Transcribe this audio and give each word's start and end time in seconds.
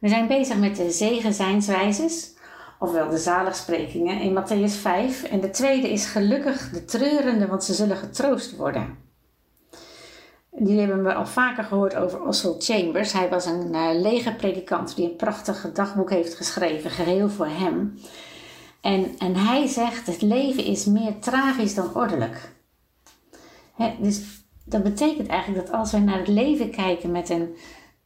We 0.00 0.08
zijn 0.08 0.26
bezig 0.26 0.56
met 0.56 0.76
de 0.76 0.90
zegenzijnswijzes, 0.90 2.34
ofwel 2.78 3.08
de 3.08 3.18
zaligsprekingen 3.18 4.20
in 4.20 4.42
Matthäus 4.42 4.80
5. 4.80 5.22
En 5.22 5.40
de 5.40 5.50
tweede 5.50 5.92
is 5.92 6.06
gelukkig 6.06 6.70
de 6.70 6.84
treurende, 6.84 7.46
want 7.46 7.64
ze 7.64 7.74
zullen 7.74 7.96
getroost 7.96 8.56
worden. 8.56 8.96
Die 10.50 10.78
hebben 10.78 11.04
we 11.04 11.14
al 11.14 11.26
vaker 11.26 11.64
gehoord 11.64 11.94
over 11.94 12.22
Oswald 12.22 12.64
Chambers. 12.64 13.12
Hij 13.12 13.28
was 13.28 13.46
een 13.46 13.68
uh, 13.72 13.90
legerpredikant 13.92 14.96
die 14.96 15.10
een 15.10 15.16
prachtig 15.16 15.70
dagboek 15.72 16.10
heeft 16.10 16.34
geschreven, 16.34 16.90
geheel 16.90 17.28
voor 17.28 17.48
hem. 17.48 18.00
En, 18.80 19.14
en 19.18 19.36
hij 19.36 19.66
zegt: 19.66 20.06
het 20.06 20.22
leven 20.22 20.64
is 20.64 20.84
meer 20.84 21.18
tragisch 21.18 21.74
dan 21.74 21.94
ordelijk. 21.94 22.52
dus 23.98 24.44
dat 24.64 24.82
betekent 24.82 25.28
eigenlijk 25.28 25.66
dat 25.66 25.74
als 25.74 25.92
wij 25.92 26.00
naar 26.00 26.18
het 26.18 26.28
leven 26.28 26.70
kijken 26.70 27.10
met, 27.10 27.28
een, 27.28 27.56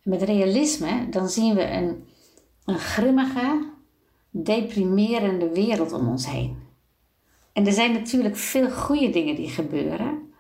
met 0.05 0.23
realisme, 0.23 1.09
dan 1.09 1.29
zien 1.29 1.55
we 1.55 1.71
een, 1.71 2.05
een 2.65 2.79
grimmige, 2.79 3.73
deprimerende 4.31 5.49
wereld 5.49 5.93
om 5.93 6.09
ons 6.09 6.27
heen. 6.27 6.63
En 7.53 7.67
er 7.67 7.73
zijn 7.73 7.93
natuurlijk 7.93 8.37
veel 8.37 8.71
goede 8.71 9.11
dingen 9.11 9.35
die 9.35 9.49
gebeuren. 9.49 10.33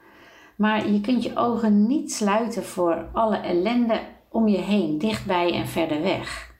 Maar 0.56 0.90
je 0.90 1.00
kunt 1.00 1.22
je 1.22 1.36
ogen 1.36 1.86
niet 1.86 2.12
sluiten 2.12 2.64
voor 2.64 3.08
alle 3.12 3.36
ellende 3.36 4.00
om 4.28 4.48
je 4.48 4.58
heen, 4.58 4.98
dichtbij 4.98 5.52
en 5.52 5.66
verder 5.66 6.02
weg. 6.02 6.52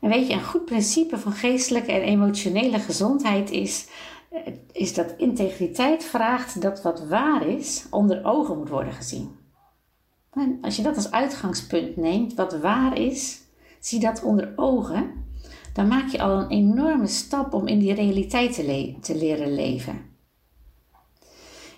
En 0.00 0.08
weet 0.08 0.26
je, 0.26 0.32
een 0.32 0.44
goed 0.44 0.64
principe 0.64 1.18
van 1.18 1.32
geestelijke 1.32 1.92
en 1.92 2.02
emotionele 2.02 2.78
gezondheid 2.78 3.50
is, 3.50 3.88
is 4.72 4.94
dat 4.94 5.14
integriteit 5.16 6.04
vraagt 6.04 6.62
dat 6.62 6.82
wat 6.82 7.06
waar 7.06 7.46
is 7.46 7.86
onder 7.90 8.24
ogen 8.24 8.58
moet 8.58 8.68
worden 8.68 8.92
gezien. 8.92 9.39
En 10.30 10.58
als 10.60 10.76
je 10.76 10.82
dat 10.82 10.96
als 10.96 11.10
uitgangspunt 11.10 11.96
neemt, 11.96 12.34
wat 12.34 12.58
waar 12.58 12.98
is, 12.98 13.40
zie 13.80 14.00
dat 14.00 14.22
onder 14.22 14.52
ogen, 14.56 15.28
dan 15.72 15.88
maak 15.88 16.08
je 16.08 16.20
al 16.20 16.38
een 16.38 16.48
enorme 16.48 17.06
stap 17.06 17.54
om 17.54 17.66
in 17.66 17.78
die 17.78 17.94
realiteit 17.94 18.54
te, 19.02 19.14
leren 19.14 19.54
leven. 19.54 20.08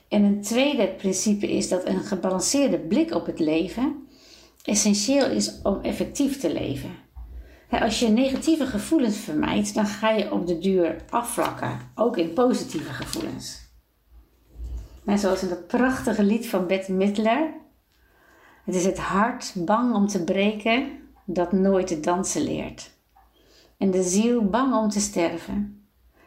En 0.08 0.22
een 0.22 0.42
tweede 0.42 0.88
principe 0.88 1.52
is 1.52 1.68
dat 1.68 1.86
een 1.86 2.00
gebalanceerde 2.00 2.78
blik 2.78 3.14
op 3.14 3.26
het 3.26 3.38
leven 3.38 4.06
essentieel 4.64 5.30
is 5.30 5.62
om 5.62 5.80
effectief 5.80 6.40
te 6.40 6.52
leven. 6.52 6.90
Als 7.70 7.98
je 7.98 8.08
negatieve 8.08 8.66
gevoelens 8.66 9.16
vermijdt, 9.16 9.74
dan 9.74 9.86
ga 9.86 10.10
je 10.10 10.32
op 10.32 10.46
de 10.46 10.58
duur 10.58 10.96
afvlakken, 11.10 11.80
ook 11.94 12.16
in 12.16 12.32
positieve 12.32 12.92
gevoelens. 12.92 13.70
zoals 15.04 15.42
in 15.42 15.48
dat 15.48 15.66
prachtige 15.66 16.22
lied 16.22 16.46
van 16.46 16.66
Bette 16.66 16.92
Midler. 16.92 17.61
Het 18.64 18.74
is 18.74 18.84
het 18.84 18.98
hart 18.98 19.52
bang 19.56 19.94
om 19.94 20.06
te 20.06 20.24
breken 20.24 20.98
dat 21.24 21.52
nooit 21.52 21.90
het 21.90 22.04
dansen 22.04 22.42
leert. 22.42 22.90
En 23.76 23.90
de 23.90 24.02
ziel 24.02 24.44
bang 24.44 24.74
om 24.74 24.88
te 24.88 25.00
sterven, 25.00 25.86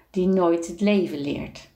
die 0.09 0.27
nooit 0.27 0.67
het 0.67 0.81
leven 0.81 1.19
leert. 1.19 1.69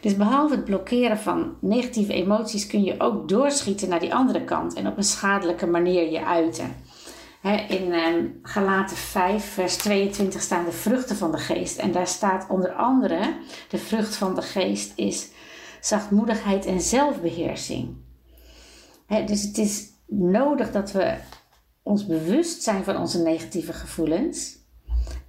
Dus 0.00 0.16
behalve 0.16 0.54
het 0.54 0.64
blokkeren 0.64 1.18
van 1.18 1.56
negatieve 1.60 2.12
emoties 2.12 2.66
kun 2.66 2.84
je 2.84 3.00
ook 3.00 3.28
doorschieten 3.28 3.88
naar 3.88 4.00
die 4.00 4.14
andere 4.14 4.44
kant 4.44 4.74
en 4.74 4.86
op 4.86 4.96
een 4.96 5.04
schadelijke 5.04 5.66
manier 5.66 6.10
je 6.10 6.24
uiten. 6.24 6.76
in 7.68 7.92
um, 7.92 8.38
Galaten 8.42 8.96
5, 8.96 9.44
vers 9.44 9.76
22 9.76 10.42
staan 10.42 10.64
de 10.64 10.72
vruchten 10.72 11.16
van 11.16 11.32
de 11.32 11.38
geest. 11.38 11.78
En 11.78 11.92
daar 11.92 12.06
staat 12.06 12.46
onder 12.48 12.72
andere: 12.72 13.36
de 13.68 13.78
vrucht 13.78 14.16
van 14.16 14.34
de 14.34 14.42
geest 14.42 14.92
is 14.96 15.28
zachtmoedigheid 15.80 16.66
en 16.66 16.80
zelfbeheersing. 16.80 18.04
Dus 19.06 19.42
het 19.42 19.58
is 19.58 19.90
nodig 20.06 20.72
dat 20.72 20.92
we 20.92 21.14
ons 21.82 22.06
bewust 22.06 22.62
zijn 22.62 22.84
van 22.84 22.96
onze 22.96 23.22
negatieve 23.22 23.72
gevoelens 23.72 24.58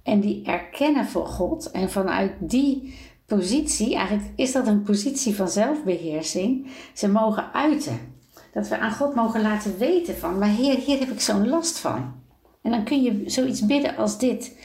en 0.02 0.20
die 0.20 0.44
erkennen 0.44 1.06
voor 1.06 1.26
God 1.26 1.70
en 1.70 1.90
vanuit 1.90 2.32
die 2.40 2.94
positie, 3.26 3.94
eigenlijk 3.94 4.28
is 4.36 4.52
dat 4.52 4.66
een 4.66 4.82
positie 4.82 5.34
van 5.34 5.48
zelfbeheersing, 5.48 6.66
ze 6.94 7.08
mogen 7.08 7.52
uiten. 7.52 8.16
Dat 8.52 8.68
we 8.68 8.78
aan 8.78 8.92
God 8.92 9.14
mogen 9.14 9.42
laten 9.42 9.78
weten 9.78 10.16
van, 10.16 10.38
maar 10.38 10.48
Heer, 10.48 10.78
hier 10.78 10.98
heb 10.98 11.10
ik 11.10 11.20
zo'n 11.20 11.48
last 11.48 11.78
van. 11.78 12.14
En 12.62 12.70
dan 12.70 12.84
kun 12.84 13.02
je 13.02 13.22
zoiets 13.26 13.66
bidden 13.66 13.96
als 13.96 14.18
dit. 14.18 14.58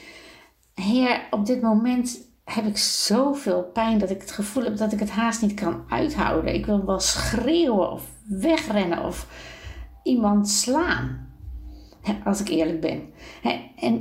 Heer, 0.74 1.28
op 1.32 1.46
dit 1.46 1.62
moment 1.62 2.20
heb 2.44 2.66
ik 2.66 2.78
zoveel 2.78 3.64
pijn 3.64 3.98
dat 3.98 4.10
ik 4.10 4.22
het 4.22 4.32
gevoel 4.32 4.64
heb 4.64 4.78
dat 4.78 4.92
ik 4.92 5.00
het 5.00 5.10
haast 5.10 5.42
niet 5.42 5.54
kan 5.54 5.84
uithouden. 5.90 6.54
Ik 6.54 6.66
wil 6.66 6.86
wel 6.86 7.00
schreeuwen 7.00 7.92
of 7.92 8.10
wegrennen 8.28 9.06
of 9.06 9.28
iemand 10.04 10.50
slaan. 10.50 11.32
Als 12.24 12.42
ik 12.42 12.48
eerlijk 12.48 12.82
ben. 12.82 13.14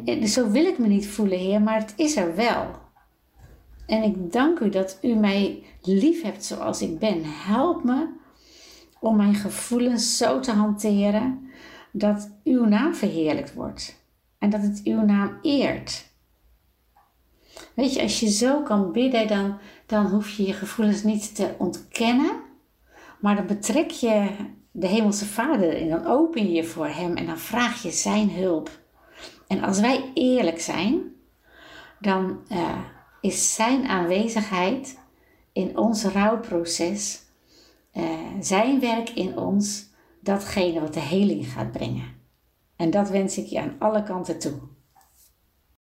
En, 0.05 0.29
zo 0.29 0.51
wil 0.51 0.65
ik 0.65 0.79
me 0.79 0.87
niet 0.87 1.07
voelen, 1.07 1.39
Heer, 1.39 1.63
maar 1.63 1.81
het 1.81 1.93
is 1.97 2.17
er 2.17 2.35
wel. 2.37 2.67
En 3.87 4.03
ik 4.03 4.33
dank 4.33 4.59
u 4.59 4.69
dat 4.69 4.99
u 5.03 5.15
mij 5.15 5.63
lief 5.83 6.23
hebt 6.23 6.45
zoals 6.45 6.83
ik 6.83 6.99
ben. 6.99 7.23
Help 7.25 7.85
me 7.85 8.09
om 9.01 9.17
mijn 9.17 9.35
gevoelens 9.35 10.17
zo 10.17 10.41
te 10.41 10.53
hanteren 10.53 11.51
dat 11.93 12.31
uw 12.45 12.65
naam 12.65 12.95
verheerlijkt 12.95 13.55
wordt 13.55 14.05
en 14.39 14.51
dat 14.51 14.63
het 14.63 14.81
uw 14.85 15.01
naam 15.01 15.39
eert. 15.43 16.12
Weet 17.75 17.95
je, 17.95 18.03
als 18.03 18.21
je 18.21 18.31
zo 18.31 18.63
kan 18.63 18.93
bidden, 18.93 19.29
dan, 19.29 19.59
dan 19.87 20.07
hoef 20.07 20.31
je 20.31 20.47
je 20.47 20.53
gevoelens 20.53 21.03
niet 21.03 21.35
te 21.35 21.55
ontkennen, 21.59 22.41
maar 23.21 23.37
dan 23.37 23.47
betrek 23.47 23.91
je 23.91 24.31
de 24.71 24.87
Hemelse 24.87 25.27
Vader 25.27 25.77
en 25.77 25.89
dan 25.89 26.07
open 26.07 26.47
je 26.47 26.53
je 26.53 26.65
voor 26.65 26.87
Hem 26.87 27.17
en 27.17 27.27
dan 27.27 27.39
vraag 27.39 27.83
je 27.83 27.91
Zijn 27.91 28.31
hulp. 28.31 28.71
En 29.47 29.63
als 29.63 29.81
wij 29.81 30.11
eerlijk 30.15 30.61
zijn, 30.61 31.01
dan. 31.99 32.41
Uh, 32.49 32.79
is 33.23 33.55
Zijn 33.55 33.87
aanwezigheid 33.87 34.99
in 35.53 35.79
ons 35.79 36.05
rouwproces, 36.05 37.23
uh, 37.95 38.05
Zijn 38.41 38.81
werk 38.81 39.11
in 39.11 39.39
ons, 39.39 39.91
datgene 40.21 40.81
wat 40.81 40.95
de 40.95 41.01
heling 41.01 41.47
gaat 41.47 41.73
brengen. 41.73 42.21
En 42.77 42.91
dat 42.91 43.11
wens 43.11 43.39
ik 43.39 43.47
je 43.47 43.61
aan 43.61 43.77
alle 43.79 44.03
kanten 44.03 44.39
toe. 44.39 44.61